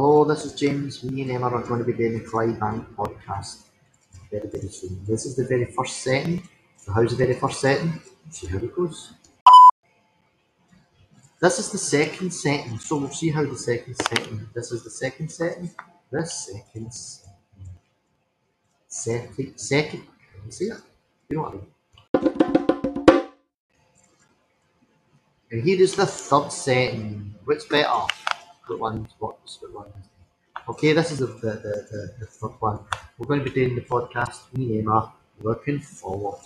[0.00, 1.02] Hello, this is James.
[1.02, 3.62] Me and Emma are going to be doing the Clydebank podcast
[4.30, 5.04] very, very soon.
[5.04, 6.48] This is the very first setting.
[6.76, 8.00] So, how's the very first setting?
[8.30, 9.12] See how it goes.
[11.40, 14.48] This is the second setting, so we'll see how the second setting.
[14.54, 15.68] This is the second setting.
[16.12, 17.34] This second setting.
[18.86, 20.02] Second, second.
[20.50, 20.80] See it?
[21.28, 21.54] You know what
[22.14, 23.22] I mean?
[25.50, 27.34] And here is the third setting.
[27.46, 28.06] Which better?
[28.76, 29.08] One
[29.72, 29.92] one?
[30.68, 31.50] Okay, this is the, the,
[32.20, 32.78] the, the, one.
[33.16, 34.52] We're going to be doing the podcast.
[34.52, 35.12] Me and Emma.
[35.40, 36.40] Looking forward.